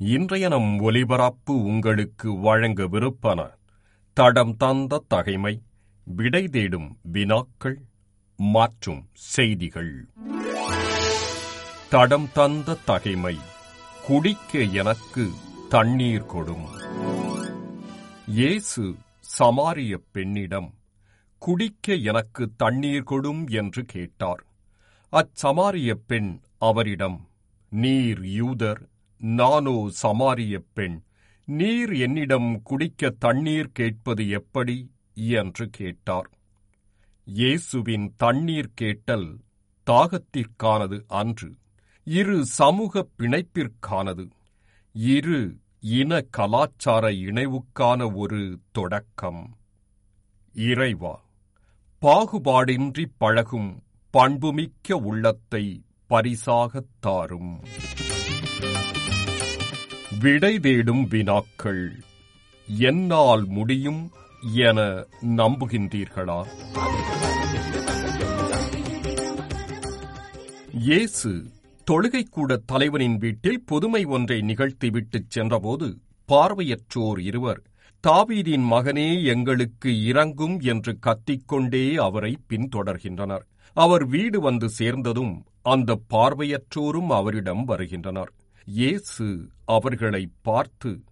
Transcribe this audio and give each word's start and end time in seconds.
இன்றைய 0.00 0.48
நம் 0.48 0.78
ஒலிபரப்பு 0.78 1.54
உங்களுக்கு 1.62 2.28
வழங்கவிருப்பன 2.32 3.40
தடம் 4.12 4.56
தந்த 4.56 5.04
தகைமை 5.08 5.62
விடை 6.04 6.48
தேடும் 6.48 6.98
வினாக்கள் 7.02 7.76
மற்றும் 8.36 9.06
செய்திகள். 9.12 10.06
தடம் 11.88 12.28
தந்த 12.32 12.76
தகைமை 12.84 13.36
குடிக்க 14.06 14.58
எனக்கு 14.58 15.30
தண்ணீர் 15.68 16.30
கொடும். 16.34 16.66
இயேசு 18.26 18.94
சமாரிய 19.38 19.94
பெண்ணிடம் 20.12 20.74
குடிக்க 21.38 21.94
எனக்கு 21.94 22.50
தண்ணீர் 22.56 23.08
கொடும் 23.10 23.50
என்று 23.50 23.84
கேட்டார். 23.84 24.44
அச்சமாரிய 25.12 25.94
பெண் 26.06 26.40
அவரிடம் 26.58 27.28
நீர் 27.68 28.24
யூதர் 28.24 28.82
நானோ 29.24 29.90
சமாரிய 30.02 30.58
பெண் 30.72 31.02
நீர் 31.44 31.92
என்னிடம் 31.92 32.62
குடிக்க 32.62 33.10
தண்ணீர் 33.10 33.70
கேட்பது 33.72 34.28
எப்படி? 34.28 34.90
என்று 35.14 35.68
கேட்டார். 35.68 36.30
இயேசுவின் 37.24 38.14
தண்ணீர் 38.16 38.70
கேட்டல் 38.74 39.38
தாகத்திற்கானது 39.86 41.04
அன்று 41.06 41.54
இரு 42.04 42.46
சமூக 42.46 43.08
பிணைப்பிற்கானது 43.18 44.30
இரு 44.92 45.58
இன 45.80 46.20
கலாச்சார 46.20 47.10
இணைவுக்கான 47.10 48.14
ஒரு 48.14 48.60
தொடக்கம். 48.72 49.56
இறைவா 50.52 51.24
பாகுபாடின்றி 52.02 53.04
பழகும் 53.16 53.82
பண்புமிக்க 54.12 54.92
உள்ளத்தை 54.92 55.82
பரிசாகத் 56.06 56.88
தாரும். 57.00 57.60
விடை 60.24 60.58
தேடும் 60.58 61.06
வினாக்கள் 61.06 61.96
என்னால் 62.68 63.44
முடியும் 63.46 64.10
என 64.54 65.06
நம்புகின்றீர்களா? 65.22 66.46
இயேசு 70.72 71.44
தொழுகைக்கூட 71.90 72.58
தலைவனின் 72.66 73.16
வீட்டில் 73.16 73.62
புதுமை 73.66 74.04
ஒன்றை 74.04 74.40
நிகழ்த்திவிட்டுச் 74.40 75.28
சென்றபோது 75.28 75.98
பார்வையற்றோர் 76.28 77.18
இருவர் 77.18 77.62
தாவீதின் 78.04 78.66
மகனே 78.70 79.24
எங்களுக்கு 79.24 80.04
இறங்கும் 80.04 80.60
என்று 80.60 80.98
கத்திக்கொண்டே 81.06 81.94
அவரை 81.94 82.38
பின்தொடர்கின்றனர். 82.48 83.44
அவர் 83.72 84.06
வீடு 84.06 84.40
வந்து 84.40 84.68
சேர்ந்ததும் 84.68 85.44
அந்த 85.62 86.00
பார்வையற்றோரும் 86.10 87.06
அவரிடம் 87.06 87.64
வருகின்றனர். 87.64 88.32
இயேசு 88.64 89.50
அவர்களை 89.64 90.28
பார்த்து 90.42 91.02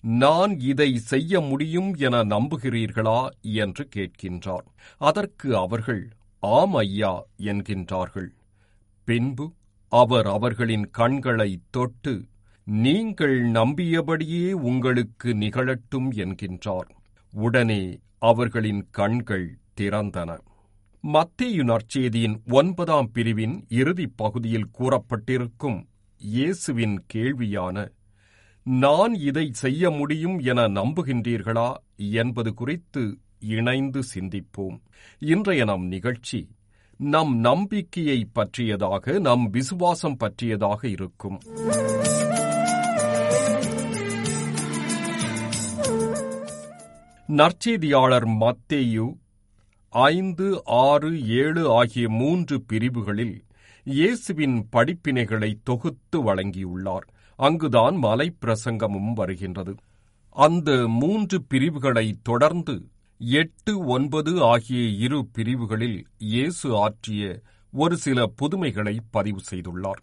நான் 0.00 0.60
இதை 0.60 0.98
செய்ய 0.98 1.40
முடியும் 1.40 1.94
என 1.94 2.24
நம்புகிறீர்களா? 2.24 3.28
என்று 3.40 3.88
கேட்கின்றார் 3.96 4.66
அதற்கு 4.96 5.56
அவர்கள் 5.56 6.12
ஆம் 6.40 6.74
ஐயா 6.74 7.24
என்கின்றார்கள். 7.38 8.28
பின்பு 9.04 9.52
அவர் 9.88 10.26
அவர்களின் 10.26 10.90
கண்களை 10.90 11.60
தொட்டு 11.70 12.24
நீங்கள் 12.64 13.50
நம்பியபடியே 13.50 14.52
உங்களுக்கு 14.52 15.34
நிகழட்டும் 15.34 16.10
என்கின்றார். 16.12 16.90
உடனே 17.32 17.98
அவர்களின் 18.18 18.88
கண்கள் 18.90 19.58
திறந்தன. 19.80 20.38
மத்தேயு 21.04 21.62
நற்செய்தியின் 21.62 22.36
ஒன்பதாம் 22.50 23.10
பிரிவின் 23.12 23.64
இறுதிப் 23.68 24.16
பகுதியில் 24.16 24.70
கூறப்பட்டிருக்கும் 24.78 25.86
இயேசுவின் 26.24 27.04
கேள்வியான 27.14 27.92
நான் 28.64 29.14
இதை 29.14 29.48
செய்ய 29.52 29.90
முடியும் 29.90 30.38
என 30.38 30.68
நம்புகின்றீர்களா? 30.68 31.72
என்பது 31.96 32.54
குறித்து 32.54 33.18
இணைந்து 33.38 34.02
சிந்திப்போம். 34.14 34.80
இன்றைய 35.18 35.64
நம் 35.64 35.86
நிகழ்ச்சி 35.86 36.48
நம் 36.96 37.36
நம்பிக்கையை 37.36 38.28
பற்றியதாக 38.32 39.18
நம் 39.18 39.50
விசுவாசம் 39.50 40.16
பற்றியதாக 40.16 40.88
இருக்கும். 40.88 41.40
நற்செய்தியாளர் 47.26 48.28
மத்தேயு 48.28 49.18
ஐந்து 49.88 50.62
ஆறு 50.64 51.28
ஏழு 51.28 51.70
ஆகிய 51.70 52.08
மூன்று 52.08 52.62
பிரிவுகளில் 52.62 53.44
இயேசுவின் 53.86 54.56
படிப்பினைகளை 54.72 55.48
தொகுத்து 55.62 56.18
வழங்கியுள்ளார். 56.24 57.06
அங்குதான் 57.38 57.96
மலை 57.96 58.26
பிரசங்கமும் 58.40 59.12
வருகின்றது. 59.12 59.72
அந்த 60.36 60.70
மூன்று 60.88 61.42
பிரிவுகளை 61.42 62.06
தொடர்ந்து 62.22 62.76
எட்டு 63.20 63.72
ஒன்பது 63.86 64.32
ஆகிய 64.42 64.82
இரு 64.98 65.18
பிரிவுகளில் 65.32 65.98
இயேசு 66.18 66.76
ஆற்றிய 66.76 67.40
ஒரு 67.72 67.96
சில 67.96 68.26
புதுமைகளை 68.42 68.94
பதிவு 69.10 69.40
செய்துள்ளார். 69.50 70.02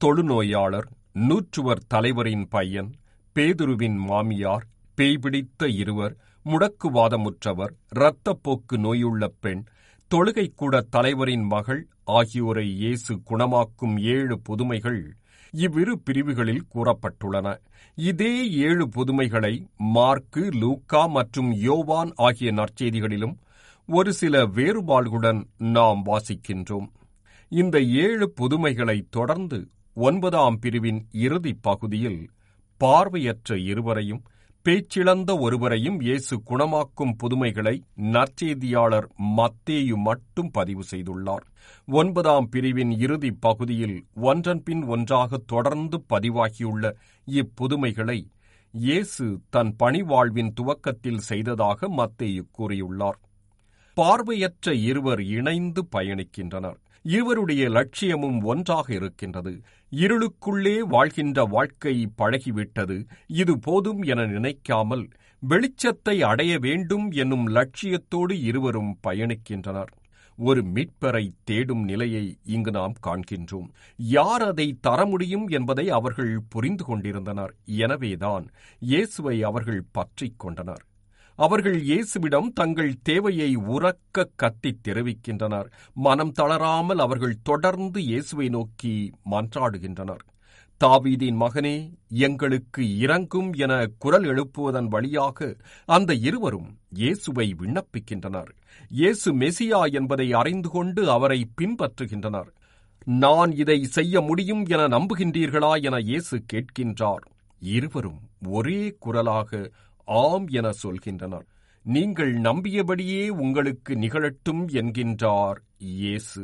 தொழுநோயாளர் 0.00 0.88
நூற்றுவர் 1.12 1.86
தலைவரின் 1.86 2.46
பையன் 2.48 2.90
பேதுருவின் 3.36 3.98
மாமியார் 4.08 4.64
பேய்பிடித்த 4.98 5.68
இருவர் 5.76 6.14
முடக்குவாதமுற்றவர் 6.46 7.72
இரத்தப்போக்கு 7.94 8.76
நோயுள்ள 8.76 9.24
பெண் 9.40 9.62
தொழுகைக்கூட 10.10 10.80
தலைவரின் 10.90 11.44
மகள் 11.44 11.80
ஆகியோரை 12.10 12.76
இயேசு 12.76 13.20
குணமாக்கும் 13.30 14.00
ஏழு 14.04 14.40
புதுமைகள் 14.40 15.00
இவ்விரு 15.54 16.00
பிரிவுகளில் 16.00 16.64
கூறப்பட்டுள்ளன. 16.74 17.48
இதே 17.98 18.32
ஏழு 18.58 18.88
புதுமைகளை 18.88 19.52
மார்க்கு 19.76 20.48
லூக்கா 20.52 21.06
மற்றும் 21.06 21.52
யோவான் 21.58 22.12
ஆகிய 22.16 22.52
நற்செய்திகளிலும் 22.52 23.36
ஒரு 23.88 24.12
சில 24.12 24.46
வேறுபாடுகளுடன் 24.46 25.40
நாம் 25.58 26.02
வாசிக்கின்றோம். 26.06 26.88
இந்த 27.52 27.80
ஏழு 27.80 28.32
புதுமைகளை 28.40 28.98
தொடர்ந்து 29.10 29.60
ஒன்பதாம் 29.96 30.58
பிரிவின் 30.58 31.08
இறுதிப் 31.12 31.62
பகுதியில் 31.62 32.20
பார்வையற்ற 32.80 33.58
இருவரையும் 33.58 34.22
பேச்சிழந்த 34.68 35.40
ஒருவரையும் 35.40 36.00
இயேசு 36.00 36.42
குணமாக்கும் 36.50 37.14
புதுமைகளை 37.18 37.82
நற்செய்தியாளர் 37.94 39.06
மத்தேயு 39.36 39.96
மட்டும் 39.96 40.50
பதிவு 40.50 40.82
செய்துள்ளார். 40.90 41.44
ஒன்பதாம் 41.86 42.48
பிரிவின் 42.48 42.90
இறுதிப் 42.90 43.40
பகுதியில் 43.40 44.04
ஒன்றன் 44.14 44.62
பின் 44.62 44.82
ஒன்றாக 44.84 45.40
தொடர்ந்து 45.46 46.04
பதிவாகியுள்ள 46.08 46.92
இப்புதுமைகளை 47.26 48.18
இயேசு 48.74 49.40
தன் 49.50 49.76
பணிவாழ்வின் 49.78 50.52
துவக்கத்தில் 50.52 51.18
செய்ததாக 51.18 51.88
மத்தேயு 51.88 52.42
கூறியுள்ளார். 52.58 53.18
பார்வையற்ற 54.00 54.74
இருவர் 54.90 55.22
இணைந்து 55.36 55.80
பயணிக்கின்றனர். 55.96 56.78
இருவருடைய 57.02 57.68
லட்சியமும் 57.68 58.38
ஒன்றாக 58.42 58.86
இருக்கின்றது. 58.94 59.52
இருளுக்குள்ளே 59.92 60.74
வாழ்கின்ற 60.78 61.44
வாழ்க்கை 61.44 61.94
பழகிவிட்டது. 62.18 62.96
இது 63.26 63.54
போதும் 63.58 64.02
என 64.02 64.26
நினைக்காமல் 64.26 65.04
வெளிச்சத்தை 65.42 66.16
அடைய 66.22 66.58
வேண்டும் 66.58 67.06
என்னும் 67.10 67.46
லட்சியத்தோடு 67.48 68.34
இருவரும் 68.42 68.92
பயணிக்கின்றனர். 69.06 69.90
ஒரு 70.38 70.60
மீட்பரை 70.74 71.24
தேடும் 71.44 71.82
நிலையை 71.84 72.24
இங்கு 72.44 72.70
நாம் 72.70 72.94
காண்கின்றோம். 73.06 73.70
யார் 73.96 74.42
அதை 74.42 74.68
தர 74.80 75.00
முடியும் 75.06 75.48
என்பதை 75.48 75.88
அவர்கள் 75.90 76.34
புரிந்து 76.48 76.84
கொண்டிருந்தனர். 76.84 77.54
எனவேதான் 77.64 78.46
இயேசுவை 78.78 79.42
அவர்கள் 79.42 79.82
பற்றிக் 79.92 80.38
கொண்டனர். 80.38 80.84
அவர்கள் 81.44 81.76
இயேசுவிடம் 81.82 82.48
தங்கள் 82.52 82.90
தேவையை 83.02 83.56
உறக்க 83.56 84.24
கத்தித் 84.36 84.82
தெரிவிக்கின்றனர். 84.88 85.68
மனம் 85.94 86.32
தளராமல் 86.32 86.98
அவர்கள் 86.98 87.42
தொடர்ந்து 87.42 87.98
இயேசுவை 88.02 88.48
நோக்கி 88.48 88.92
மன்றாடுகின்றனர். 89.30 90.24
தாவீதின் 90.80 91.38
மகனே 91.40 91.74
எங்களுக்கு 92.08 92.98
இறங்கும் 92.98 93.52
என 93.52 93.72
குரல் 93.98 94.24
எழுப்புவதன் 94.24 94.88
வழியாக 94.88 95.56
அந்த 95.86 96.14
இருவரும் 96.14 96.70
இயேசுவை 96.90 97.56
விண்ணப்பிக்கின்றனர். 97.60 98.50
இயேசு 98.90 99.34
மெசியா 99.34 99.80
என்பதை 99.92 100.32
அறிந்து 100.32 100.68
கொண்டு 100.68 101.10
அவரை 101.10 101.40
பின்பற்றுகின்றனர். 101.60 102.50
நான் 103.04 103.52
இதை 103.52 103.78
செய்ய 103.96 104.20
முடியும் 104.20 104.64
என 104.66 104.88
நம்புகின்றீர்களா 104.88 105.72
என 105.82 105.98
இயேசு 105.98 106.36
கேட்கின்றார். 106.52 107.24
இருவரும் 107.60 108.20
ஒரே 108.48 108.82
குரலாக 108.98 109.70
ஆம் 110.18 110.46
என 110.48 110.70
சொல்கின்றனர். 110.82 111.44
நீங்கள் 111.82 112.32
நம்பியபடியே 112.36 113.28
உங்களுக்கு 113.28 113.96
நிகழட்டும் 113.96 114.62
என்கின்றார் 114.68 115.58
இயேசு. 115.78 116.42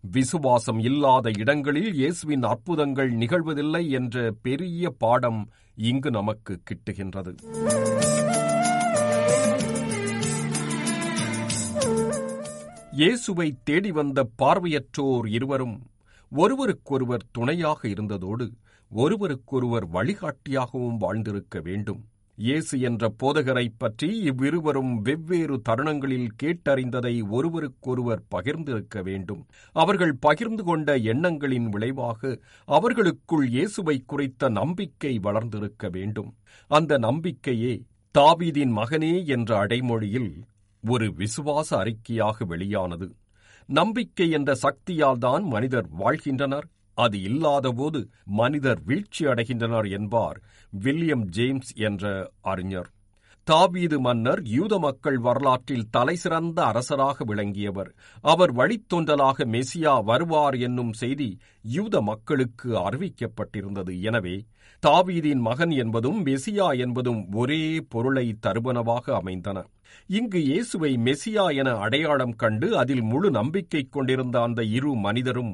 விசுவாசம் 0.00 0.78
இல்லாத 0.78 1.30
இடங்களில் 1.38 1.94
இயேசுவின் 1.94 2.42
அற்புதங்கள் 2.42 3.10
நிகழ்வதில்லை 3.12 3.88
என்ற 3.90 4.32
பெரிய 4.42 4.90
பாடம் 4.90 5.40
இங்கு 5.74 6.10
நமக்கு 6.10 6.60
கிட்டுகின்றது. 6.70 7.32
இயேசுவை 12.92 13.48
தேடி 13.64 13.92
வந்த 13.92 14.28
பார்வையற்றோர் 14.42 15.26
இருவரும் 15.26 15.76
ஒருவருக்கொருவர் 16.32 17.28
துணையாக 17.32 17.88
இருந்ததோடு 17.88 18.48
ஒருவருக்கொருவர் 18.90 19.86
வழிகாட்டியாகவும் 19.90 20.98
வாழ்ந்திருக்க 20.98 21.60
வேண்டும். 21.60 22.02
இயேசு 22.36 22.80
என்ற 22.80 23.14
போதகரைப் 23.22 23.74
பற்றி 23.78 24.18
இவ்விருவரும் 24.20 25.00
வெவ்வேறு 25.00 25.60
தருணங்களில் 25.60 26.28
கேட்டறிந்ததை 26.42 27.28
ஒருவருக்கொருவர் 27.28 28.22
பகிர்ந்திருக்க 28.34 29.02
வேண்டும். 29.02 29.46
அவர்கள் 29.72 30.16
பகிர்ந்து 30.20 30.64
கொண்ட 30.64 30.96
எண்ணங்களின் 30.96 31.68
விளைவாக 31.68 32.40
அவர்களுக்குள் 32.64 33.48
இயேசுவை 33.48 34.02
குறித்த 34.06 34.48
நம்பிக்கை 34.48 35.18
வளர்ந்திருக்க 35.18 35.88
வேண்டும். 35.88 36.34
அந்த 36.66 36.98
நம்பிக்கையே 36.98 37.82
தாவீதின் 38.18 38.72
மகனே 38.76 39.26
என்ற 39.26 39.58
அடைமொழியில் 39.58 40.32
ஒரு 40.86 41.12
விசுவாச 41.12 41.70
அறிக்கையாக 41.70 42.46
வெளியானது. 42.46 43.14
நம்பிக்கை 43.66 44.30
என்ற 44.30 44.54
சக்தியால் 44.54 45.18
தான் 45.18 45.44
மனிதர் 45.44 45.86
வாழ்கின்றனர். 45.90 46.66
அது 46.94 47.20
இல்லாதபோது 47.22 48.00
மனிதர் 48.24 48.80
வீழ்ச்சி 48.84 49.26
அடைகின்றனர் 49.26 49.88
என்பார் 49.90 50.40
வில்லியம் 50.72 51.24
ஜேம்ஸ் 51.28 51.72
என்ற 51.74 52.32
அறிஞர். 52.40 52.90
தாவீது 53.44 54.00
மன்னர் 54.00 54.40
யூத 54.44 54.78
மக்கள் 54.78 55.18
வரலாற்றில் 55.18 55.88
தலைசிறந்த 55.90 56.58
அரசராக 56.64 57.24
விளங்கியவர். 57.24 57.90
அவர் 58.24 58.52
வழித்தொண்டலாக 58.54 59.46
மெசியா 59.46 60.04
வருவார் 60.04 60.56
என்னும் 60.56 60.92
செய்தி 60.92 61.38
யூத 61.62 62.00
மக்களுக்கு 62.00 62.68
அறிவிக்கப்பட்டிருந்தது. 62.78 63.94
எனவே 64.02 64.36
தாவீதின் 64.82 65.40
மகன் 65.40 65.70
என்பதும் 65.70 66.26
மெசியா 66.26 66.68
என்பதும் 66.78 67.20
ஒரே 67.34 67.80
பொருளை 67.88 68.38
தருவனவாக 68.46 69.14
அமைந்தன. 69.14 69.58
இங்கு 70.08 70.40
இயேசுவை 70.44 70.92
மெசியா 70.96 71.54
என 71.54 71.74
அடையாளம் 71.74 72.36
கண்டு 72.36 72.78
அதில் 72.78 73.02
முழு 73.02 73.30
நம்பிக்கை 73.30 73.82
கொண்டிருந்த 73.88 74.42
அந்த 74.42 74.62
இரு 74.62 74.92
மனிதரும் 74.96 75.52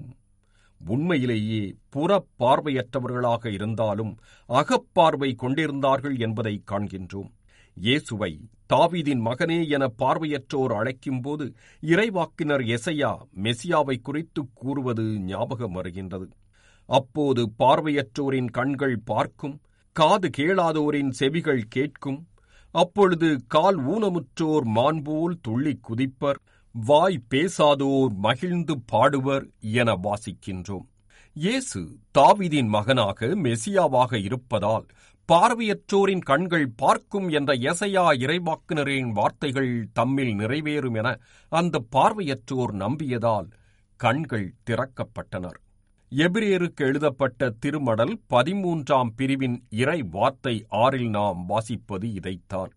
உண்மையிலேயே 0.86 1.62
புறப்பார்வையற்றவர்களாக 1.96 3.46
இருந்தாலும் 3.46 4.12
அகப்பார்வை 4.48 5.34
கொண்டிருந்தார்கள் 5.34 6.16
என்பதை 6.18 6.62
காண்கின்றோம். 6.70 7.30
இயேசுவை 7.76 8.32
தாவீதின் 8.72 9.22
மகனே 9.26 9.68
என 9.68 9.84
பார்வையற்றோர் 9.98 10.72
அழைக்கும்போது 10.80 11.44
இறைவாக்கினர் 11.82 12.64
எசையா 12.76 13.12
மெசியாவை 13.32 13.96
குறித்து 14.00 14.42
கூறுவது 14.54 15.04
ஞாபகம் 15.18 15.72
வருகின்றது. 15.72 16.28
அப்போது 16.88 17.42
பார்வையற்றோரின் 17.58 18.50
கண்கள் 18.50 18.98
பார்க்கும் 19.04 19.60
காது 19.92 20.28
கேளாதோரின் 20.36 21.10
செவிகள் 21.10 21.64
கேட்கும் 21.68 22.26
அப்பொழுது 22.74 23.28
கால் 23.46 23.78
ஊனமுற்றோர் 23.86 24.64
மான்போல் 24.64 25.34
துள்ளி 25.42 25.78
குதிப்பர் 25.88 26.40
வாய் 26.74 27.24
பேசாதோர் 27.30 28.12
மகிழ்ந்து 28.16 28.74
பாடுவர் 28.92 29.44
என 29.60 29.94
வாசிக்கின்றோம். 30.02 30.86
இயேசு 31.36 31.80
தாவிதின் 32.18 32.66
மகனாக 32.66 33.26
மெசியாவாக 33.26 34.20
இருப்பதால் 34.24 34.86
பார்வையற்றோரின் 35.28 36.22
கண்கள் 36.24 36.68
பார்க்கும் 36.76 37.28
என்ற 37.28 37.54
எசையா 37.54 38.04
இறைவாக்குனரின் 38.24 39.10
வார்த்தைகள் 39.10 39.72
தம்மில் 40.00 40.34
நிறைவேறும் 40.34 40.94
என 40.94 41.18
அந்த 41.52 41.82
பார்வையற்றோர் 41.96 42.74
நம்பியதால் 42.74 43.48
கண்கள் 43.96 44.54
திறக்கப்பட்டனர். 44.70 45.58
எபிரேருக்கு 46.12 46.84
எழுதப்பட்ட 46.88 47.50
திருமடல் 47.50 48.20
பதிமூன்றாம் 48.30 49.12
பிரிவின் 49.16 49.58
இறை 49.68 50.00
வார்த்தை 50.02 50.66
ஆறில் 50.68 51.08
நாம் 51.08 51.48
வாசிப்பது 51.48 52.14
இதைத்தான். 52.14 52.72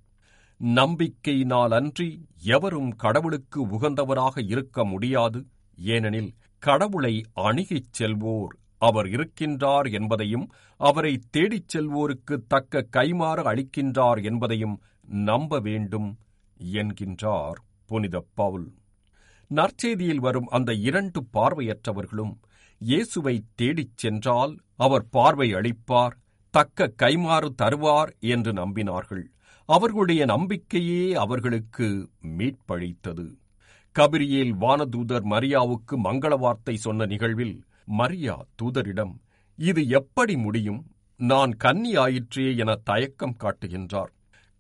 நம்பிக்கையினால் 0.62 1.74
அன்றி 1.74 2.26
எவரும் 2.38 2.96
கடவுளுக்கு 2.96 3.68
உகந்தவராக 3.68 4.44
இருக்க 4.46 4.86
முடியாது. 4.86 5.46
ஏனெனில் 5.78 6.34
கடவுளை 6.60 7.26
அணுகிச் 7.36 7.94
செல்வோர் 8.00 8.54
அவர் 8.78 9.06
இருக்கின்றார் 9.06 9.92
என்பதையும் 9.92 10.50
அவரை 10.78 11.22
தேடிச் 11.30 11.78
செல்வோருக்கு 11.78 12.36
தக்க 12.48 12.88
கைமாறு 12.98 13.44
அளிக்கின்றார் 13.44 14.24
என்பதையும் 14.24 14.82
நம்ப 15.02 15.60
வேண்டும் 15.60 16.18
என்கின்றார் 16.74 17.60
புனித 17.86 18.26
பவுல். 18.34 18.74
நற்செய்தியில் 19.48 20.20
வரும் 20.20 20.48
அந்த 20.48 20.74
இரண்டு 20.74 21.26
பார்வையற்றவர்களும் 21.34 22.34
இயேசுவை 22.78 23.44
தேடிச் 23.56 23.98
சென்றால் 23.98 24.58
அவர் 24.76 25.10
பார்வை 25.10 25.54
அளிப்பார் 25.54 26.16
தக்க 26.50 26.94
கைமாறு 26.98 27.50
தருவார் 27.62 28.12
என்று 28.20 28.54
நம்பினார்கள். 28.54 29.24
அவர்களுடைய 29.72 30.22
நம்பிக்கையே 30.26 31.04
அவர்களுக்கு 31.14 31.88
மீட்பளித்தது. 32.38 33.26
கபிரியில் 33.96 34.54
வானதூதர் 34.62 35.26
மரியாவுக்கு 35.34 35.96
மங்கள 36.04 36.34
வார்த்தை 36.40 36.76
சொன்ன 36.76 37.06
நிகழ்வில் 37.06 37.56
மரியா 38.00 38.36
தூதரிடம் 38.62 39.14
இது 39.60 39.82
எப்படி 40.00 40.36
முடியும்? 40.38 40.82
நான் 41.20 41.52
கன்னி 41.56 41.92
ஆயிற்றே 41.96 42.48
என 42.56 42.72
தயக்கம் 42.84 43.40
காட்டுகின்றார். 43.44 44.12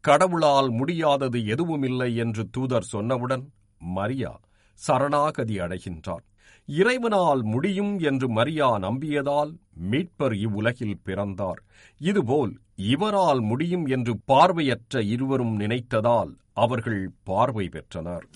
கடவுளால் 0.03 0.69
முடியாதது 0.71 1.39
எதுவுமில்லை 1.45 2.09
என்று 2.15 2.43
தூதர் 2.49 2.89
சொன்னவுடன் 2.93 3.45
மரியா 3.81 4.33
சரணாகதி 4.79 5.57
அடைகின்றார். 5.57 6.25
இறைவனால் 6.69 7.41
முடியும் 7.43 7.93
என்று 7.99 8.27
மரியா 8.29 8.69
நம்பியதால் 8.79 9.51
மீட்பர் 9.91 10.35
இவ்வுலகில் 10.37 11.01
பிறந்தார். 11.03 11.61
இதுபோல் 12.01 12.53
இவரால் 12.89 13.41
முடியும் 13.41 13.85
என்று 13.85 14.17
பார்வையற்ற 14.25 15.01
இருவரும் 15.01 15.59
நினைத்ததால் 15.59 16.29
அவர்கள் 16.53 17.11
பார்வை 17.23 17.69
பெற்றனர். 17.69 18.29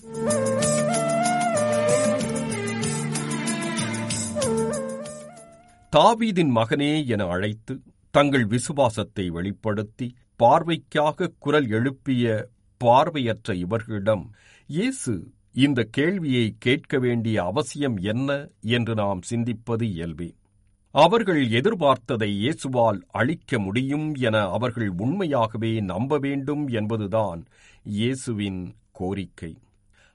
தாவீதின் 5.96 6.50
மகனே 6.54 7.06
என 7.06 7.26
அழைத்து 7.26 7.80
தங்கள் 8.10 8.46
விசுவாசத்தை 8.46 9.30
வெளிப்படுத்தி 9.30 10.14
பார்வைக்காக 10.38 11.32
குரல் 11.38 11.68
எழுப்பிய 11.68 12.48
பார்வையற்ற 12.78 13.54
இவர்களிடம் 13.54 14.30
இயேசு 14.66 15.32
இந்த 15.52 15.82
கேள்வியை 15.82 16.56
கேட்க 16.58 16.98
வேண்டிய 16.98 17.42
அவசியம் 17.42 17.96
என்ன? 17.96 18.48
என்று 18.60 18.94
நாம் 18.94 19.20
சிந்திப்பது 19.30 19.82
இயல்பே. 19.82 20.34
அவர்கள் 20.96 21.40
எதிர்பார்த்ததை 21.48 22.28
இயேசுவால் 22.42 22.98
அளிக்க 23.10 23.58
முடியும் 23.58 24.06
என 24.18 24.36
அவர்கள் 24.48 24.90
உண்மையாகவே 25.04 25.72
நம்ப 25.80 26.18
வேண்டும் 26.18 26.68
என்பதுதான் 26.68 27.40
இயேசுவின் 27.96 28.60
கோரிக்கை. 28.90 29.50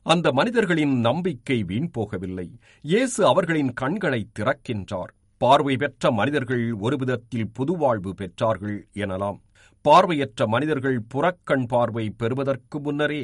அந்த 0.05 0.27
மனிதர்களின் 0.31 0.95
நம்பிக்கை 1.00 1.57
வீண் 1.63 1.89
போகவில்லை. 1.97 2.47
இயேசு 2.81 3.19
அவர்களின் 3.25 3.71
கண்களை 3.73 4.21
திறக்கின்றார். 4.39 5.11
பார்வை 5.41 5.75
பெற்ற 5.75 6.11
மனிதர்கள் 6.11 6.65
ஒரு 6.73 6.97
விதத்தில் 6.97 7.51
புதுவாழ்வு 7.59 8.11
பெற்றார்கள் 8.13 8.79
எனலாம். 8.93 9.39
பார்வையற்ற 9.85 10.47
மனிதர்கள் 10.47 11.00
புறக்கண் 11.13 11.67
பார்வை 11.67 12.09
பெறுவதற்கு 12.09 12.79
முன்னரே 12.79 13.23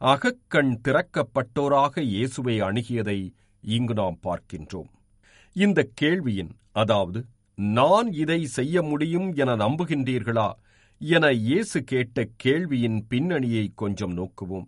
அகக்கண் 0.00 0.74
திறக்கப்பட்டோராக 0.86 2.02
இயேசுவை 2.12 2.56
அணுகியதை 2.60 3.18
இங்கு 3.64 3.94
நாம் 3.94 4.18
பார்க்கின்றோம். 4.22 4.90
இந்த 5.56 5.80
கேள்வியின் 5.94 6.52
அதாவது 6.76 7.20
நான் 7.58 8.08
இதை 8.12 8.44
செய்ய 8.46 8.82
முடியும் 8.82 9.28
என 9.34 9.56
நம்புகின்றீர்களா? 9.56 10.48
என 11.00 11.30
இயேசு 11.32 11.84
கேட்ட 11.84 12.24
கேள்வியின் 12.44 12.98
பின்னணியை 13.08 13.72
கொஞ்சம் 13.74 14.14
நோக்குவோம். 14.18 14.66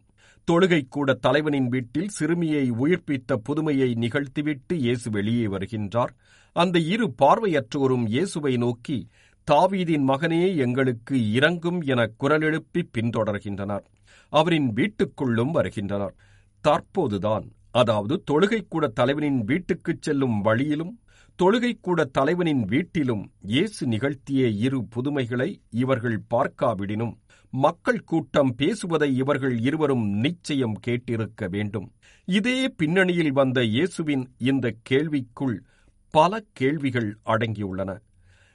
தொழுகை 0.49 0.81
கூட 0.88 1.15
தலைவனின் 1.15 1.69
வீட்டில் 1.69 2.09
சிறுமியை 2.09 2.71
உயிர்ப்பித்த 2.71 3.37
புதுமையை 3.45 3.88
நிகழ்த்திவிட்டு 3.95 4.73
இயேசு 4.73 5.11
வெளியே 5.11 5.47
வருகின்றார். 5.47 6.12
அந்த 6.57 6.79
இரு 6.79 7.15
பார்வையற்றோரும் 7.23 8.07
இயேசுவை 8.07 8.57
நோக்கி 8.57 8.99
தாவீதின் 9.49 10.07
மகனே 10.09 10.57
எங்களுக்கு 10.57 11.33
இறங்கும் 11.33 11.81
என 11.83 12.00
குரலெழுப்பி 12.21 12.83
பின்தொடர்கின்றனர். 12.99 13.85
அவரின் 14.33 14.69
வீட்டுக்குள்ளும் 14.75 15.50
வருகின்றனர். 15.50 16.15
தற்போதுதான் 16.65 17.47
அதாவது 17.71 18.15
தொழுகைக்கூட 18.31 18.85
தலைவனின் 18.93 19.41
வீட்டுக்குச் 19.45 20.03
செல்லும் 20.03 20.41
வழியிலும் 20.41 20.95
தொழுகைக்கூட 21.42 22.04
தலைவனின் 22.04 22.64
வீட்டிலும் 22.64 23.30
இயேசு 23.42 23.87
நிகழ்த்திய 23.87 24.49
இரு 24.49 24.85
புதுமைகளை 24.85 25.62
இவர்கள் 25.71 26.23
பார்க்காவிடினும் 26.35 27.12
மக்கள் 27.50 28.00
கூட்டம் 28.00 28.54
பேசுவதை 28.54 29.16
இவர்கள் 29.16 29.59
இருவரும் 29.59 30.09
நிச்சயம் 30.09 30.80
கேட்டிருக்க 30.87 31.49
வேண்டும். 31.49 31.92
இதே 32.25 32.68
பின்னணியில் 32.68 33.33
வந்த 33.33 33.64
இயேசுவின் 33.64 34.35
இந்த 34.38 34.75
கேள்விக்குள் 34.90 35.62
பல 36.11 36.45
கேள்விகள் 36.52 37.18
அடங்கியுள்ளன. 37.26 37.99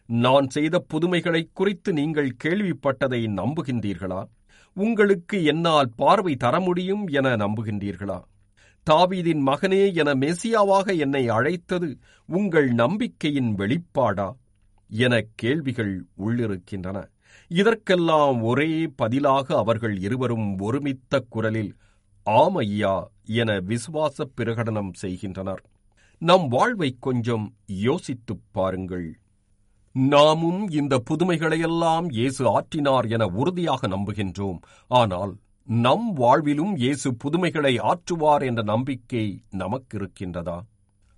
நான் 0.06 0.50
செய்த 0.50 0.86
புதுமைகளைக் 0.94 1.50
குறித்து 1.54 1.94
நீங்கள் 1.94 2.36
கேள்விப்பட்டதை 2.44 3.28
நம்புகின்றீர்களா? 3.40 4.24
உங்களுக்கு 4.74 5.44
என்னால் 5.44 5.92
பார்வை 5.96 6.36
தர 6.36 6.60
முடியும் 6.60 7.08
என 7.08 7.36
நம்புகின்றீர்களா? 7.36 8.22
தாவீதின் 8.92 9.42
மகனே 9.46 9.96
என 9.96 10.14
மெசியாவாக 10.14 10.98
என்னை 10.98 11.30
அழைத்தது 11.30 11.98
உங்கள் 12.26 12.72
நம்பிக்கையின் 12.72 13.56
வெளிப்பாடா? 13.56 14.36
என 14.90 15.22
கேள்விகள் 15.36 16.06
உள்ளிருக்கின்றன. 16.18 17.08
இதற்கெல்லாம் 17.48 18.42
ஒரே 18.42 18.88
பதிலாக 18.96 19.58
அவர்கள் 19.58 19.98
இருவரும் 19.98 20.58
ஒருமித்த 20.58 21.26
குரலில் 21.30 21.76
ஆமையா 22.26 23.04
என 23.24 23.60
விசுவாச 23.60 24.30
பிரகடனம் 24.38 24.90
செய்கின்றனர். 24.94 25.64
நம் 26.18 26.48
வாழ்வை 26.48 26.98
கொஞ்சம் 27.00 27.56
யோசித்துப் 27.66 28.42
பாருங்கள். 28.52 29.20
நாமும் 29.92 30.70
இந்த 30.70 31.04
புதுமைகளையெல்லாம் 31.10 32.06
இயேசு 32.10 32.60
ஆற்றினார் 32.60 33.10
என 33.10 33.26
உறுதியாக 33.26 33.88
நம்புகின்றோம். 33.88 34.60
ஆனால் 34.88 35.38
நம் 35.68 36.16
வாழ்விலும் 36.18 36.74
இயேசு 36.76 37.16
புதுமைகளை 37.24 37.74
ஆற்றுவார் 37.82 38.44
என்ற 38.46 38.62
நம்பிக்கை 38.64 39.44
நமக்கு 39.52 39.98
இருக்கின்றதா 39.98 40.58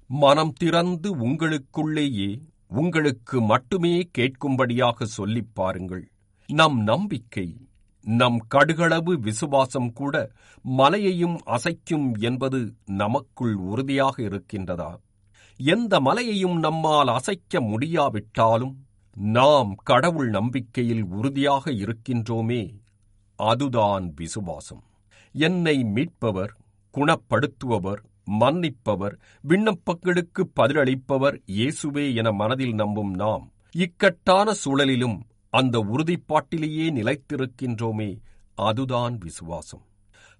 மனம் 0.10 0.54
திறந்து 0.54 1.18
உங்களுக்குள்ளேயே 1.18 2.30
உங்களுக்கு 2.72 3.42
மட்டுமே 3.42 4.10
கேட்கும்படியாக 4.18 5.04
சொல்லிப் 5.04 5.52
பாருங்கள். 5.54 6.04
நம் 6.50 6.84
நம்பிக்கை 6.84 7.48
நம் 8.06 8.48
கடுகளவு 8.56 9.14
விசுவாசம் 9.20 9.94
கூட 9.94 10.16
மலையையும் 10.66 11.38
அசைக்கும் 11.48 12.20
என்பது 12.20 12.60
நமக்குள் 12.86 13.56
உறுதியாக 13.56 14.22
இருக்கின்றதா? 14.22 14.92
எந்த 15.60 16.00
மலையையும் 16.00 16.58
நம்மால் 16.60 17.08
அசைக்க 17.08 17.62
முடியாவிட்டாலும் 17.62 18.76
நாம் 19.36 19.76
கடவுள் 19.84 20.30
நம்பிக்கையில் 20.30 21.04
உறுதியாக 21.04 21.72
இருக்கின்றோமே 21.72 22.64
அதுதான் 23.36 24.14
விசுவாசம். 24.16 24.84
என்னை 25.36 25.84
மீட்பவர் 25.84 26.54
குணப்படுத்துபவர் 26.94 28.02
மன்னிப்பவர் 28.42 29.16
விண்ணப்பங்களுக்கு 29.44 30.42
பதிலளிப்பவர் 30.60 31.36
இயேசுவே 31.48 32.16
என 32.16 32.32
மனதில் 32.32 32.74
நம்பும் 32.74 33.14
நாம் 33.14 33.52
இக்கட்டான 33.72 34.54
சூழலிலும் 34.66 35.18
அந்த 35.50 35.80
உறுதிப்பாட்டிலேயே 35.80 36.88
நிலைத்திருக்கின்றோமே 36.92 38.18
அதுதான் 38.56 39.18
விசுவாசம். 39.18 39.84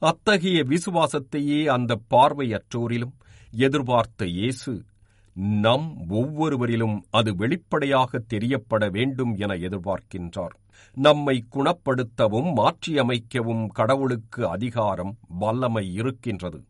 அத்தகைய 0.02 0.64
விசுவாசத்தையே 0.64 1.66
அந்த 1.66 2.00
பார்வையற்றோரிலும் 2.10 3.16
எதிர்பார்த்த 3.52 4.26
இயேசு 4.26 4.84
நம் 5.36 5.88
ஒவ்வொருவரிலும் 6.10 6.98
அது 7.10 7.36
வெளிப்படையாக 7.36 8.20
தெரியப்பட 8.28 8.90
வேண்டும் 8.90 9.34
என 9.38 9.54
எதிர்பார்க்கின்றார். 9.54 10.56
நம்மை 10.94 11.44
குணப்படுத்தவும் 11.54 12.52
மாற்றியமைக்கவும் 12.56 13.68
கடவுளுக்கு 13.68 14.48
அதிகாரம் 14.48 15.18
வல்லமை 15.28 15.94
இருக்கின்றது. 15.94 16.64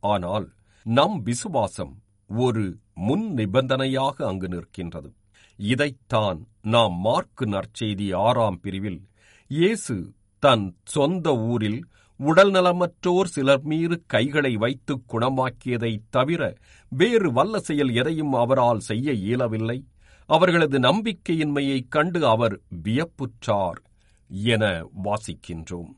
ஆனால் 0.00 0.52
நம் 0.82 1.22
விசுவாசம் 1.22 2.02
ஒரு 2.28 2.78
முன் 2.94 3.34
நிபந்தனையாக 3.34 4.26
அங்கு 4.26 4.48
நிற்கின்றது. 4.48 5.12
இதைத்தான் 5.56 6.46
நாம் 6.62 6.94
மார்க்கு 6.98 7.46
நற்செய்தி 7.46 8.14
ஆறாம் 8.14 8.60
பிரிவில் 8.60 9.08
இயேசு 9.48 10.12
தன் 10.38 10.76
சொந்த 10.84 11.36
ஊரில் 11.36 11.86
உடல்நலமற்றோர் 12.20 13.24
சிலர் 13.24 13.62
மீது 13.62 14.02
கைகளை 14.06 14.56
வைத்து 14.56 15.00
குணமாக்கியதைத் 15.12 16.08
தவிர 16.10 16.56
வேறு 16.88 17.32
வல்ல 17.32 17.58
செயல் 17.58 17.94
எதையும் 17.94 18.32
அவரால் 18.32 18.78
செய்ய 18.78 19.12
இயலவில்லை. 19.12 19.84
அவர்களது 20.28 20.78
நம்பிக்கையின்மையைக் 20.78 21.88
கண்டு 21.88 22.26
அவர் 22.26 22.60
வியப்புற்றார் 22.84 23.80
என 24.28 24.64
வாசிக்கின்றோம். 25.04 25.92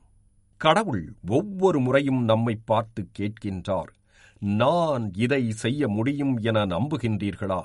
கடவுள் 0.61 1.15
ஒவ்வொரு 1.29 1.81
முறையும் 1.81 2.25
நம்மை 2.25 2.55
பார்த்து 2.65 3.09
கேட்கின்றார் 3.19 3.91
நான் 4.39 5.13
இதை 5.17 5.51
செய்ய 5.51 5.89
முடியும் 5.89 6.37
என 6.39 6.67
நம்புகின்றீர்களா? 6.67 7.63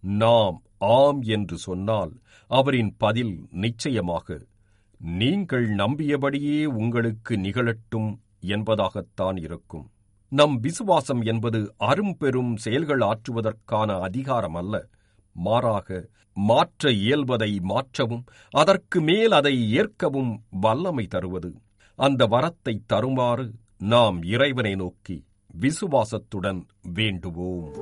நாம் 0.00 0.62
ஆம் 0.78 1.22
என்று 1.22 1.58
சொன்னால் 1.58 2.12
அவரின் 2.50 2.94
பதில் 2.98 3.34
நிச்சயமாக 3.50 4.46
நீங்கள் 4.98 5.68
நம்பியபடியே 5.74 6.64
உங்களுக்கு 6.64 7.36
நிகழட்டும் 7.36 8.10
என்பதாகத்தான் 8.46 9.38
இருக்கும். 9.38 9.86
நம் 10.32 10.60
விசுவாசம் 10.60 11.22
என்பது 11.22 11.74
அரும்பெரும் 11.78 12.56
செயல்கள் 12.56 13.02
ஆற்றுவதற்கான 13.02 14.00
அதிகாரம் 14.00 14.54
அல்ல 14.54 14.88
மாறாக 15.32 16.08
மாற்ற 16.34 16.90
இயல்பதை 16.90 17.58
மாற்றவும் 17.60 18.24
அதற்கு 18.50 19.00
மேல் 19.00 19.32
அதை 19.32 19.72
ஏற்கவும் 19.72 20.44
வல்லமை 20.50 21.06
தருவது. 21.06 21.54
அந்த 21.94 22.26
வரத்தை 22.26 22.78
தருமாறு 22.86 23.50
நாம் 23.78 24.22
இறைவனை 24.22 24.74
நோக்கி 24.74 25.24
விசுவாசத்துடன் 25.60 26.66
வேண்டுவோம். 26.82 27.72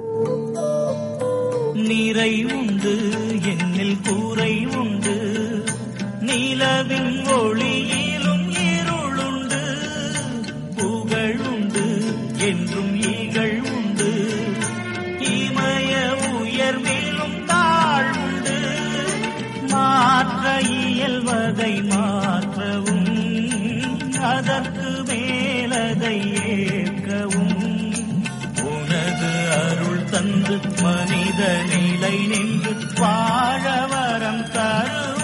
நிறை 1.73 2.45
உண்டு 2.45 2.95
என்னில் 3.41 3.99
கூரை 4.09 4.67
உண்டு 4.67 5.17
நிலவின் 6.21 7.27
ஒளியிலும் 7.27 8.10
இயல்வதை 21.51 21.75
மாற்றவும் 21.83 23.09
அதற்கு 24.23 24.91
மேலதை 25.09 26.19
ஏற்கவும். 26.53 27.57
உனது 28.73 29.33
அருள் 29.61 30.05
தந்து 30.05 30.57
மனித 30.83 31.41
நிலை 31.71 32.17
நின்று 32.27 32.75
வாழ 33.01 33.65
வரம் 33.91 34.45
தரும். 34.53 35.20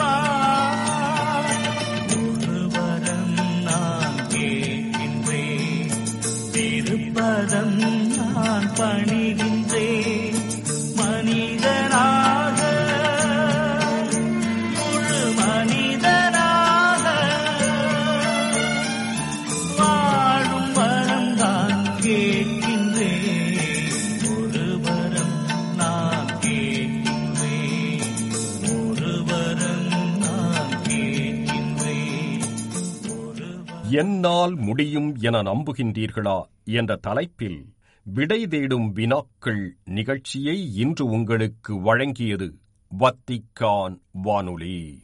என்னால் 33.91 34.55
முடியும் 34.55 35.17
என 35.17 35.43
நம்புகின்றீர்களா 35.43 36.43
என்ற 36.65 36.97
தலைப்பில் 36.97 37.75
விடை 38.03 38.47
தேடும் 38.47 38.93
வினாக்கள் 38.93 39.77
நிகழ்ச்சியை 39.85 40.75
இன்று 40.75 41.05
உங்களுக்கு 41.05 41.75
வழங்கியது 41.75 42.51
வத்திக்கான் 42.99 44.01
வானொலி. 44.13 45.03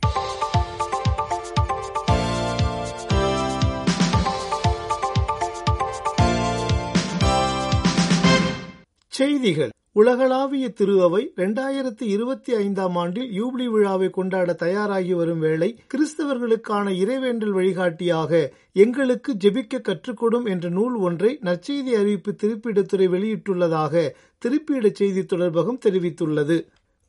செய்திகள். 9.09 9.71
உலகளாவிய 9.97 10.69
திரு 10.69 11.03
அவை 11.03 11.33
இரண்டாயிரத்தி 11.37 12.03
இருபத்தி 12.03 12.55
ஐந்தாம் 12.55 12.95
ஆண்டில் 12.97 13.27
யூப்ளி 13.31 13.67
விழாவை 13.67 14.11
கொண்டாட 14.11 14.53
தயாராகி 14.53 15.15
வரும் 15.15 15.39
வேளை 15.39 15.69
கிறிஸ்தவர்களுக்கான 15.95 16.93
இறைவேண்டல் 16.93 17.51
வழிகாட்டியாக 17.51 18.41
எங்களுக்கு 18.73 19.33
ஜெபிக்க 19.33 19.81
கற்றுக்கொடும் 19.81 20.47
என்ற 20.47 20.69
நூல் 20.69 20.97
ஒன்றை 20.99 21.39
நற்செய்தி 21.43 21.95
அறிவிப்பு 21.95 22.33
திருப்பீடத்துறை 22.43 23.09
வெளியிட்டுள்ளதாக 23.09 24.05
திருப்பீட 24.43 24.93
செய்தி 24.93 25.21
தொடர்பகம் 25.21 25.83
தெரிவித்துள்ளது. 25.85 26.57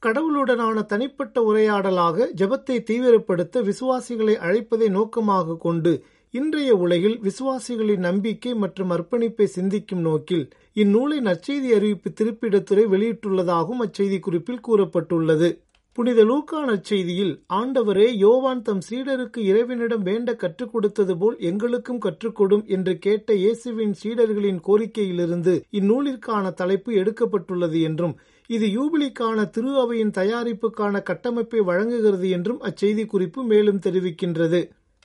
கடவுளுடனான 0.04 0.86
தனிப்பட்ட 0.86 1.42
உரையாடலாக 1.42 2.28
ஜெபத்தை 2.38 2.78
தீவிரப்படுத்த 2.90 3.63
விசுவாசிகளை 3.63 4.36
அழைப்பதை 4.38 4.90
நோக்கமாக 4.90 5.58
கொண்டு 5.58 5.94
இன்றைய 6.34 6.75
உலகில் 6.75 7.18
விசுவாசிகளின் 7.22 8.06
நம்பிக்கை 8.06 8.52
மற்றும் 8.54 8.92
அர்ப்பணிப்பை 8.96 9.46
சிந்திக்கும் 9.56 10.00
நோக்கில் 10.00 10.46
இந்நூலை 10.75 11.18
நற்செய்தி 11.22 11.70
அறிவிப்பு 11.75 12.10
திருப்பிடத்துறை 12.20 12.86
வெளியிட்டுள்ளதாகவும் 12.94 13.84
அச்செய்தி 13.86 14.18
குறிப்பில் 14.20 14.63
கூறப்பட்டுள்ளது. 14.68 15.50
புனித 15.98 16.20
லூக்கா 16.24 16.60
நற்செய்தியில் 16.66 17.34
ஆண்டவரே 17.54 18.08
யோவான் 18.16 18.62
தம் 18.62 18.84
சீடருக்கு 18.90 19.40
இறைவனிடம் 19.44 20.04
வேண்ட 20.04 20.36
கற்றுக் 20.36 20.72
கொடுத்தது 20.72 21.13
போல் 21.18 21.38
எங்களுக்கும் 21.50 22.04
கற்றுக்கொடும் 22.06 22.66
என்று 22.68 22.94
கேட்ட 22.98 23.34
இயேசுவின் 23.36 23.96
சீடர்களின் 24.04 24.62
கோரிக்கையிலிருந்து 24.68 25.54
இந்நூலிற்கான 25.72 26.54
தலைப்பு 26.54 26.92
எடுக்கப்பட்டுள்ளது 26.94 27.82
என்றும் 27.82 28.16
இது 28.50 28.68
யூபிலிக்கான 28.78 29.50
திரு 29.50 29.74
அவையின் 29.80 30.16
தயாரிப்புக்கான 30.18 31.04
கட்டமைப்பை 31.04 31.62
வழங்குகிறது 31.62 32.30
என்றும் 32.30 32.63
அச்செய்தி 32.70 33.06
குறிப்பு 33.06 33.44
மேலும் 33.44 33.84
தெரிவிக்கின்றது. 33.86 34.62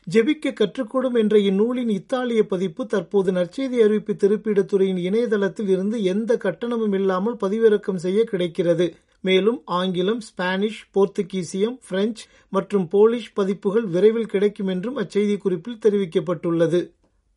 ஜெபிக்க 0.09 0.53
கற்றுக்கொடும் 0.53 1.17
என்ற 1.17 1.39
இந்நூலின் 1.39 1.89
இத்தாலிய 1.89 2.43
பதிப்பு 2.47 2.87
தற்போது 2.87 3.33
நற்செய்தி 3.33 3.79
அறிவிப்பு 3.83 4.13
திருப்பிடத்துறையின் 4.13 5.01
இணையதளத்தில் 5.09 5.69
இருந்து 5.69 6.03
எந்த 6.03 6.39
கட்டணமும் 6.45 6.95
இல்லாமல் 6.95 7.37
பதிவிறக்கம் 7.41 8.01
செய்ய 8.05 8.25
கிடைக்கிறது. 8.25 8.87
மேலும் 9.21 9.59
ஆங்கிலம் 9.79 10.21
ஸ்பானிஷ் 10.21 10.81
போர்த்துகீசியம் 10.95 11.77
பிரெஞ்சு 11.89 12.25
மற்றும் 12.51 12.89
போலிஷ் 12.93 13.33
பதிப்புகள் 13.35 13.87
விரைவில் 13.87 14.27
கிடைக்கும் 14.27 14.67
என்றும் 14.67 14.97
அச்செய்தி 14.97 15.37
குறிப்பில் 15.37 15.83
தெரிவிக்கப்பட்டுள்ளது. 15.87 16.81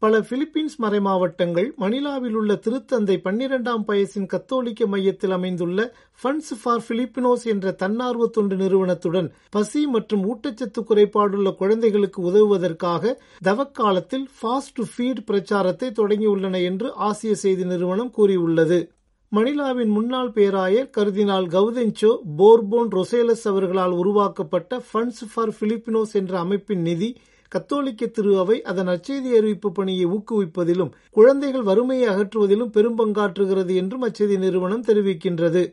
பல 0.02 0.20
பிலிப்பீன்ஸ் 0.20 0.76
மறைமாவட்டங்கள் 0.82 1.68
மணிலாவில் 1.80 2.36
உள்ள 2.36 2.52
திருத்தந்தை 2.56 3.16
பன்னிரண்டாம் 3.18 3.84
பயசின் 3.88 4.26
கத்தோலிக்க 4.26 4.88
மையத்தில் 4.88 5.32
அமைந்துள்ள 5.32 5.80
ஃபண்ட்ஸ் 6.22 6.54
ஃபார் 6.62 6.84
பிலிப்பினோஸ் 6.88 7.44
என்ற 7.44 7.72
தன்னார்வ 7.72 8.28
தொண்டு 8.28 8.56
நிறுவனத்துடன் 8.56 9.28
பசி 9.50 9.86
மற்றும் 9.86 10.24
ஊட்டச்சத்து 10.28 10.82
குறைபாடுள்ள 10.84 11.52
குழந்தைகளுக்கு 11.56 12.22
உதவுவதற்காக 12.22 13.14
தவக்காலத்தில் 13.44 14.28
ஃபாஸ்ட் 14.38 14.76
டு 14.76 14.86
ஃபீட் 14.86 15.22
பிரச்சாரத்தை 15.26 15.90
தொடங்கியுள்ளன 15.92 16.64
என்று 16.64 16.90
ஆசிய 17.02 17.36
செய்தி 17.36 17.66
நிறுவனம் 17.66 18.12
கூறியுள்ளது. 18.12 18.80
மணிலாவின் 19.32 19.88
முன்னாள் 19.88 20.32
பேராயர் 20.32 20.94
கருதினால் 20.98 21.48
கவுதென்சோ 21.48 22.10
போர்போன் 22.38 22.90
ரொசேலஸ் 22.92 23.46
அவர்களால் 23.48 23.92
உருவாக்கப்பட்ட 23.92 24.82
ஃபண்ட்ஸ் 24.88 25.24
ஃபார் 25.34 25.54
பிலிப்பினோஸ் 25.60 26.14
என்ற 26.14 26.34
அமைப்பின் 26.40 26.82
நிதி 26.82 27.10
கத்தோலிக்க 27.52 28.08
திரு 28.08 28.34
அவை 28.40 28.58
அதன் 28.62 28.88
அச்செய்தி 28.88 29.32
அறிவிப்பு 29.38 29.72
பணியை 29.72 30.06
ஊக்குவிப்பதிலும் 30.06 30.94
குழந்தைகள் 31.12 31.62
வறுமையை 31.62 32.08
அகற்றுவதிலும் 32.10 32.74
பெரும்பங்காற்றுகிறது 32.76 33.76
என்றும் 33.76 34.06
அச்செய்தி 34.08 34.38
நிறுவனம் 34.38 34.84
தெரிவிக்கின்றது. 34.84 35.64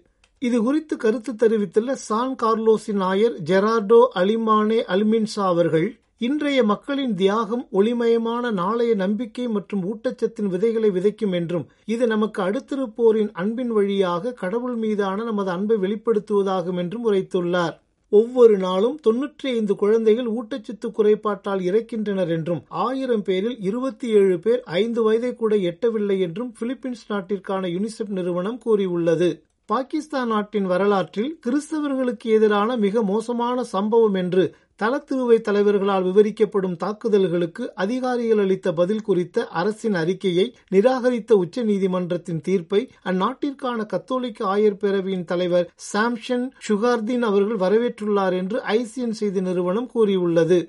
இது 0.43 0.63
குறித்து 0.63 0.97
கருத்து 0.97 1.33
தெரிவித்துள்ள 1.35 1.95
சான் 1.95 2.37
கார்லோஸின் 2.43 3.03
ஆயர் 3.11 3.39
ஜெரார்டோ 3.51 4.01
அலிமானே 4.15 4.81
அல்மின்சா 4.95 5.45
அவர்கள் 5.45 5.89
இன்றைய 6.19 6.61
மக்களின் 6.65 7.15
தியாகம் 7.15 7.65
ஒளிமயமான 7.73 8.51
நாளைய 8.53 8.93
நம்பிக்கை 8.95 9.49
மற்றும் 9.49 9.83
ஊட்டச்சத்தின் 9.91 10.49
விதைகளை 10.55 10.91
விதைக்கும் 10.91 11.35
என்றும் 11.35 11.67
இது 11.87 12.07
நமக்கு 12.07 12.43
அடுத்திருப்போரின் 12.43 13.31
அன்பின் 13.33 13.73
வழியாக 13.73 14.33
கடவுள் 14.33 14.75
மீதான 14.75 15.25
நமது 15.25 15.51
அன்பை 15.51 15.77
வெளிப்படுத்துவதாகும் 15.77 16.77
என்றும் 16.77 17.07
உரைத்துள்ளார். 17.13 17.77
ஒவ்வொரு 18.12 18.57
நாளும் 18.57 18.99
தொன்னூற்றி 19.07 19.47
ஐந்து 19.47 19.75
குழந்தைகள் 19.77 20.27
ஊட்டச்சத்து 20.27 20.88
குறைபாட்டால் 20.88 21.62
இறக்கின்றனர் 21.62 22.29
என்றும் 22.29 22.62
ஆயிரம் 22.69 23.23
பேரில் 23.23 23.59
இருபத்தி 23.61 24.09
ஏழு 24.11 24.38
பேர் 24.38 24.62
ஐந்து 24.65 25.03
வயதை 25.03 25.35
கூட 25.35 25.57
எட்டவில்லை 25.57 26.19
என்றும் 26.19 26.55
பிலிப்பீன்ஸ் 26.61 27.05
நாட்டிற்கான 27.09 27.69
யுனிசெப் 27.75 28.09
நிறுவனம் 28.09 28.59
கூறியுள்ளது. 28.59 29.29
பாகிஸ்தான் 29.65 30.29
நாட்டின் 30.29 30.65
வரலாற்றில் 30.65 31.38
கிறிஸ்தவர்களுக்கு 31.47 32.29
எதிரான 32.37 32.77
மிக 32.77 33.03
மோசமான 33.03 33.65
சம்பவம் 33.65 34.15
என்று 34.15 34.45
தலத்திருவை 34.81 35.41
தலைவர்களால் 35.41 36.05
விவரிக்கப்படும் 36.05 36.77
தாக்குதல்களுக்கு 36.77 37.65
அதிகாரிகள் 37.75 38.39
அளித்த 38.39 38.73
பதில் 38.73 39.03
குறித்த 39.03 39.47
அரசின் 39.47 39.95
அறிக்கையை 39.95 40.55
நிராகரித்த 40.71 41.33
உச்சநீதிமன்றத்தின் 41.45 42.41
தீர்ப்பை 42.41 42.81
அந்நாட்டிற்கான 43.05 43.87
கத்தோலிக்க 43.87 44.57
ஆயர் 44.57 44.81
பேரவையின் 44.81 45.25
தலைவர் 45.25 45.71
சாம்சன் 45.93 46.47
சுகார்தீன் 46.69 47.21
அவர்கள் 47.21 47.63
வரவேற்றுள்ளார் 47.65 48.33
என்று 48.33 48.61
ஐசிஎன் 48.61 49.19
செய்தி 49.21 49.41
நிறுவனம் 49.41 49.87
கூறியுள்ளது. 49.87 50.61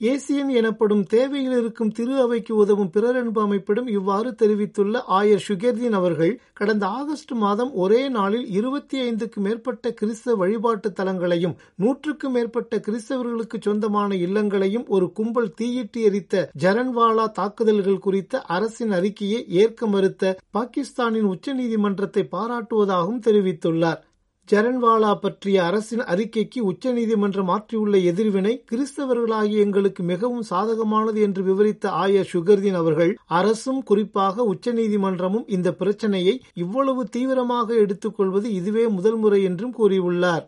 ஏசியன் 0.00 0.50
எனப்படும் 0.50 1.04
தேவையில் 1.04 1.54
இருக்கும் 1.58 1.90
திரு 1.90 2.14
அவைக்கு 2.20 2.54
உதவும் 2.54 2.90
பிறரன்பு 2.92 3.40
அமைப்பிடம் 3.40 3.86
இவ்வாறு 3.86 4.34
தெரிவித்துள்ள 4.34 5.04
ஆயர் 5.08 5.44
சுகர்தீன் 5.46 5.92
அவர்கள் 5.92 6.40
கடந்த 6.52 6.86
ஆகஸ்ட் 6.86 7.32
மாதம் 7.34 7.72
ஒரே 7.74 8.08
நாளில் 8.08 8.46
இருபத்தி 8.48 9.00
ஐந்துக்கு 9.00 9.40
மேற்பட்ட 9.40 9.92
கிறிஸ்தவ 9.92 10.36
வழிபாட்டு 10.36 10.90
தலங்களையும் 10.90 11.54
நூற்றுக்கும் 11.74 12.32
மேற்பட்ட 12.32 12.80
கிறிஸ்தவர்களுக்கு 12.80 13.60
சொந்தமான 13.60 14.14
இல்லங்களையும் 14.16 14.86
ஒரு 14.88 15.12
கும்பல் 15.12 15.54
தீயிட்டு 15.54 16.02
எரித்த 16.02 16.50
ஜரன்வாலா 16.58 17.30
தாக்குதல்கள் 17.30 17.98
குறித்த 17.98 18.42
அரசின் 18.48 18.90
அறிக்கையை 18.90 19.46
ஏற்க 19.54 19.86
மறுத்த 19.86 20.36
பாகிஸ்தானின் 20.50 21.30
உச்சநீதிமன்றத்தை 21.34 22.24
பாராட்டுவதாகவும் 22.30 23.24
தெரிவித்துள்ளார். 23.26 24.02
ஜரன்வாலா 24.48 25.12
பற்றிய 25.20 25.64
அரசின் 25.64 26.02
அறிக்கைக்கு 26.04 26.60
உச்சநீதிமன்றம் 26.60 27.44
மாற்றியுள்ள 27.44 27.96
எதிர்வினை 28.02 28.52
கிறிஸ்தவர்களாகிய 28.70 29.64
எங்களுக்கு 29.66 30.02
மிகவும் 30.02 30.44
சாதகமானது 30.50 31.20
என்று 31.20 31.42
விவரித்த 31.42 31.90
ஆயர் 31.90 32.30
சுகர்தீன் 32.32 32.72
அவர்கள் 32.72 33.16
அரசும் 33.24 33.82
குறிப்பாக 33.82 34.46
உச்சநீதிமன்றமும் 34.54 35.48
இந்த 35.48 35.72
பிரச்சனையை 35.72 36.40
இவ்வளவு 36.54 37.04
தீவிரமாக 37.08 37.74
எடுத்துக்கொள்வது 37.74 38.50
இதுவே 38.52 38.86
முதல் 38.88 39.16
முறை 39.16 39.42
என்றும் 39.42 39.74
கூறியுள்ளார். 39.78 40.46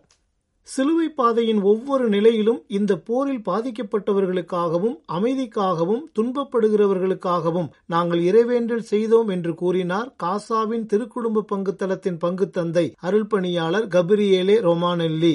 சிலுவை 0.68 1.08
பாதையின் 1.08 1.62
ஒவ்வொரு 1.62 2.08
நிலையிலும் 2.08 2.64
இந்த 2.68 2.96
போரில் 2.96 3.42
பாதிக்கப்பட்டவர்களுக்காகவும் 3.42 4.96
அமைதிக்காகவும் 5.08 6.02
துன்பப்படுகிறவர்களுக்காகவும் 6.18 7.70
நாங்கள் 7.86 8.20
இறைவேண்டல் 8.20 8.84
செய்தோம் 8.92 9.28
என்று 9.28 9.54
கூறினார் 9.54 10.14
காசாவின் 10.22 10.86
திருக்குடும்ப 10.92 11.46
பங்குத்தளத்தின் 11.52 12.18
பங்கு 12.18 12.50
தந்தை 12.50 12.94
அருள்பணியாளர் 13.02 13.88
கபிரியேலே 13.88 14.58
ரொமானெல்லி. 14.60 15.34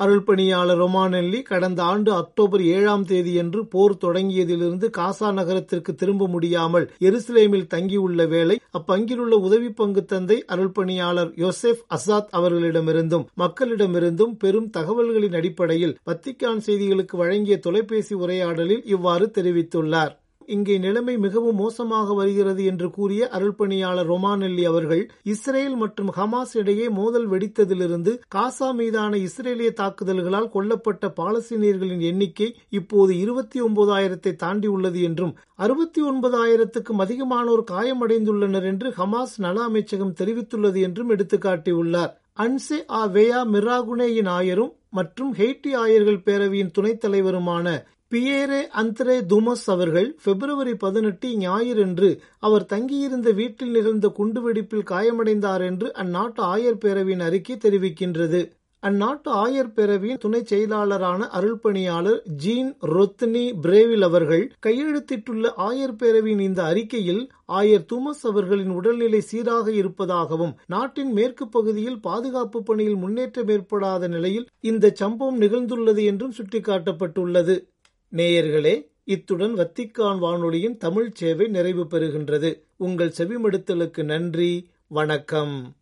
அருள்பணியாளர் 0.00 0.78
ரொமானெல்லி 0.78 1.42
கடந்த 1.42 1.82
ஆண்டு 1.82 2.10
அக்டோபர் 2.12 2.62
ஏழாம் 2.66 3.04
தேதியன்று 3.04 3.60
போர் 3.64 3.94
தொடங்கியதிலிருந்து 4.00 4.86
காசா 4.98 5.32
நகரத்திற்கு 5.32 5.94
திரும்ப 5.94 6.28
முடியாமல் 6.28 6.90
எருசலேமில் 7.00 7.66
தங்கியுள்ள 7.66 8.26
வேளை 8.26 8.60
அப்பங்கிலுள்ள 8.78 9.34
உதவி 9.40 9.70
பங்கு 9.70 10.04
தந்தை 10.04 10.44
அருள்பணியாளர் 10.48 11.32
யோசெப் 11.36 11.82
அசாத் 11.96 12.32
அவர்களிடமிருந்தும் 12.32 13.26
மக்களிடமிருந்தும் 13.36 14.34
பெரும் 14.38 14.70
தகவல்களின் 14.70 15.34
அடிப்படையில் 15.34 15.96
வத்திக்கான் 16.06 16.64
செய்திகளுக்கு 16.66 17.16
வழங்கிய 17.16 17.58
தொலைபேசி 17.58 18.14
உரையாடலில் 18.14 18.84
இவ்வாறு 18.86 19.30
தெரிவித்துள்ளார். 19.34 20.14
இங்கே 20.50 20.78
நிலைமை 20.78 21.14
மிகவும் 21.18 21.54
மோசமாக 21.54 22.14
வருகிறது 22.14 22.64
என்று 22.64 22.90
கூறிய 22.90 23.28
அருள்பணியாளர் 23.32 24.06
ரொமானெல்லி 24.06 24.64
அவர்கள் 24.64 25.02
இஸ்ரேல் 25.22 25.76
மற்றும் 25.76 26.10
ஹமாஸ் 26.16 26.54
இடையே 26.54 26.88
மோதல் 26.90 27.28
வெடித்ததிலிருந்து 27.28 28.14
காசா 28.34 28.68
மீதான 28.72 29.16
இஸ்ரேலிய 29.16 29.72
தாக்குதல்களால் 29.72 30.50
கொல்லப்பட்ட 30.54 31.12
பாலஸ்தீனியர்களின் 31.16 32.00
எண்ணிக்கை 32.00 32.48
இப்போது 32.70 33.18
இருபத்தி 33.18 33.60
ஒன்பதாயிரத்தை 33.62 34.34
தாண்டியுள்ளது 34.36 35.02
என்றும் 35.02 35.34
அறுபத்தி 35.56 36.02
ஒன்பதாயிரத்துக்கும் 36.02 37.02
அதிகமானோர் 37.04 37.64
காயமடைந்துள்ளனர் 37.70 38.64
என்று 38.64 38.90
ஹமாஸ் 38.90 39.36
நல 39.36 39.62
அமைச்சகம் 39.62 40.16
தெரிவித்துள்ளது 40.20 40.80
என்றும் 40.80 41.10
எடுத்துக்காட்டியுள்ளார். 41.10 42.12
அன்சே 42.34 42.78
ஆ 42.90 43.00
வேயா 43.06 43.40
மிராகுனேயின் 43.52 44.30
ஆயரும் 44.30 44.72
மற்றும் 44.90 45.32
ஹெய்டி 45.34 45.72
ஆயர்கள் 45.74 46.24
பேரவையின் 46.26 46.70
துணைத் 46.70 47.02
தலைவருமான 47.04 47.66
பியேரே 48.12 48.60
அந்த்ரே 48.80 49.16
துமஸ் 49.32 49.66
அவர்கள் 49.66 50.08
பிப்ரவரி 50.24 50.72
பதினெட்டு 50.74 51.28
ஞாயிறன்று 51.38 52.08
அவர் 52.38 52.64
தங்கியிருந்த 52.66 53.30
வீட்டில் 53.30 53.70
நிகழ்ந்த 53.70 54.06
குண்டுவெடிப்பில் 54.18 54.88
காயமடைந்தார் 54.90 55.64
என்று 55.64 55.88
அந்நாட்டு 56.02 56.42
ஆயர் 56.54 56.80
பேரவையின் 56.84 57.22
அறிக்கை 57.22 57.56
தெரிவிக்கின்றது. 57.56 58.40
அந்நாட்டு 58.82 59.30
ஆயர் 59.44 59.72
பேரவையின் 59.76 60.18
துணை 60.18 60.42
செயலாளரான 60.42 61.28
அருள்பணியாளர் 61.38 62.20
ஜீன் 62.36 62.70
ரொத்னி 62.94 63.44
பிரேவில் 63.62 64.02
அவர்கள் 64.02 64.44
கையெழுத்திட்டுள்ள 64.66 65.46
ஆயர் 65.68 65.96
பேரவையின் 66.02 66.44
இந்த 66.48 66.60
அறிக்கையில் 66.64 67.22
ஆயர் 67.52 67.88
துமஸ் 67.92 68.22
அவர்களின் 68.22 68.70
உடல்நிலை 68.70 69.20
சீராக 69.20 69.66
இருப்பதாகவும் 69.72 70.56
நாட்டின் 70.66 71.12
மேற்கு 71.12 71.46
பகுதியில் 71.48 72.00
பாதுகாப்பு 72.00 72.62
பணியில் 72.62 72.96
முன்னேற்றம் 72.96 73.48
ஏற்படாத 73.48 74.08
நிலையில் 74.08 74.48
இந்த 74.60 74.94
சம்பவம் 74.94 75.40
நிகழ்ந்துள்ளது 75.40 76.04
என்றும் 76.04 76.36
சுட்டிக்காட்டப்பட்டுள்ளது. 76.38 77.56
நேயர்களே 78.16 78.90
இத்துடன் 79.04 79.54
வத்திக்கான் 79.54 80.18
வானொலியின் 80.18 80.76
தமிழ் 80.76 81.10
சேவை 81.12 81.46
நிறைவு 81.46 81.86
பெறுகின்றது. 81.86 82.62
உங்கள் 82.76 83.12
செவிமடுத்தலுக்கு 83.18 84.04
நன்றி 84.04 84.70
வணக்கம். 84.86 85.76